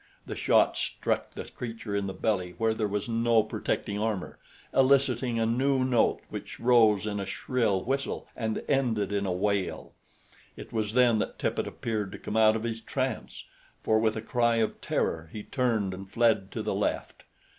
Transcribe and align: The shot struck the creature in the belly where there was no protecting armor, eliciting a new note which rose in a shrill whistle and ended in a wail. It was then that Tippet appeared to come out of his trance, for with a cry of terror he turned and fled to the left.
The 0.25 0.35
shot 0.35 0.77
struck 0.77 1.29
the 1.35 1.43
creature 1.45 1.95
in 1.95 2.07
the 2.07 2.13
belly 2.15 2.55
where 2.57 2.73
there 2.73 2.87
was 2.87 3.07
no 3.07 3.43
protecting 3.43 3.99
armor, 3.99 4.39
eliciting 4.73 5.37
a 5.37 5.45
new 5.45 5.85
note 5.85 6.21
which 6.29 6.59
rose 6.59 7.05
in 7.05 7.19
a 7.19 7.25
shrill 7.27 7.83
whistle 7.83 8.27
and 8.35 8.63
ended 8.67 9.11
in 9.13 9.27
a 9.27 9.31
wail. 9.31 9.93
It 10.57 10.73
was 10.73 10.93
then 10.95 11.19
that 11.19 11.37
Tippet 11.37 11.67
appeared 11.67 12.11
to 12.13 12.17
come 12.17 12.35
out 12.35 12.55
of 12.55 12.63
his 12.63 12.81
trance, 12.81 13.43
for 13.83 13.99
with 13.99 14.15
a 14.15 14.23
cry 14.23 14.55
of 14.55 14.81
terror 14.81 15.29
he 15.31 15.43
turned 15.43 15.93
and 15.93 16.09
fled 16.09 16.51
to 16.53 16.63
the 16.63 16.73
left. 16.73 17.21